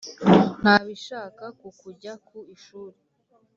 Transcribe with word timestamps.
ntabishaka 0.61 1.45
ku 1.59 1.67
kujya 1.79 2.13
ku 2.27 2.37
ishuri 2.55 2.97